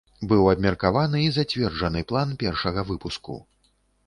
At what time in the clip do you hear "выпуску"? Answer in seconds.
2.89-3.41